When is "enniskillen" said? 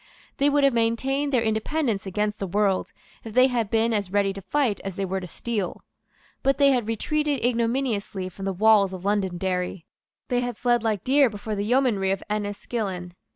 12.31-13.13